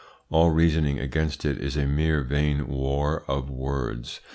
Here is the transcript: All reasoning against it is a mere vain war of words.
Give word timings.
All 0.31 0.49
reasoning 0.49 0.97
against 0.99 1.45
it 1.45 1.59
is 1.59 1.77
a 1.77 1.85
mere 1.85 2.23
vain 2.23 2.67
war 2.67 3.23
of 3.27 3.51
words. 3.51 4.19